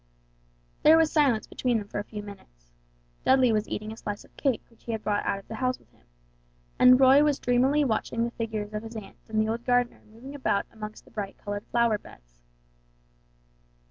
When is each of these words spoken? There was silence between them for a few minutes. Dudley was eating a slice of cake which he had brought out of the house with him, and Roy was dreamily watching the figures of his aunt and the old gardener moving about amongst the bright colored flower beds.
There 0.81 0.97
was 0.97 1.11
silence 1.11 1.45
between 1.45 1.77
them 1.77 1.87
for 1.87 1.99
a 1.99 2.03
few 2.03 2.23
minutes. 2.23 2.71
Dudley 3.23 3.51
was 3.51 3.69
eating 3.69 3.91
a 3.93 3.97
slice 3.97 4.23
of 4.25 4.35
cake 4.35 4.63
which 4.69 4.85
he 4.85 4.93
had 4.93 5.03
brought 5.03 5.23
out 5.27 5.37
of 5.37 5.47
the 5.47 5.53
house 5.61 5.77
with 5.77 5.91
him, 5.91 6.07
and 6.79 6.99
Roy 6.99 7.23
was 7.23 7.37
dreamily 7.37 7.83
watching 7.83 8.23
the 8.23 8.31
figures 8.31 8.73
of 8.73 8.81
his 8.81 8.95
aunt 8.95 9.17
and 9.29 9.39
the 9.39 9.47
old 9.47 9.63
gardener 9.63 10.01
moving 10.11 10.33
about 10.33 10.65
amongst 10.71 11.05
the 11.05 11.11
bright 11.11 11.37
colored 11.37 11.67
flower 11.67 11.99
beds. 11.99 12.41